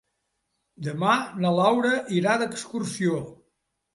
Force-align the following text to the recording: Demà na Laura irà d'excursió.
Demà 0.85 1.11
na 1.43 1.51
Laura 1.59 1.91
irà 2.21 2.35
d'excursió. 2.43 3.23